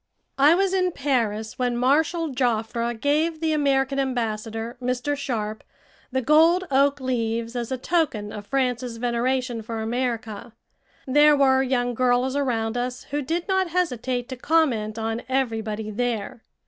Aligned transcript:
I 0.39 0.55
was 0.55 0.73
in 0.73 0.93
Paris 0.93 1.59
when 1.59 1.77
Marshal 1.77 2.29
Joffre 2.33 2.91
gave 2.99 3.39
the 3.39 3.53
American 3.53 3.99
Ambassador, 3.99 4.75
Mr. 4.81 5.15
Sharp, 5.15 5.63
the 6.11 6.23
gold 6.23 6.63
oak 6.71 6.99
leaves 6.99 7.55
as 7.55 7.71
a 7.71 7.77
token 7.77 8.31
of 8.33 8.47
France's 8.47 8.97
veneration 8.97 9.61
for 9.61 9.79
America. 9.79 10.53
There 11.05 11.35
were 11.37 11.61
young 11.61 11.93
girls 11.93 12.35
around 12.35 12.77
us 12.77 13.03
who 13.11 13.21
did 13.21 13.47
not 13.47 13.67
hesitate 13.67 14.27
to 14.29 14.35
comment 14.37 14.97
on 14.97 15.21
everybody 15.29 15.91
there. 15.91 16.41